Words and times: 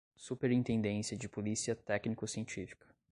Superintendência 0.17 1.15
de 1.15 1.29
polícia 1.29 1.75
técnico-científica 1.75 2.87